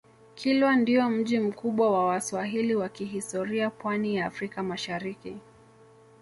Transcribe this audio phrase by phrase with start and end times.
[0.35, 5.37] kilwa ndio mji mkubwa wa waswahili wa kihistoria pwani ya afrika mashariki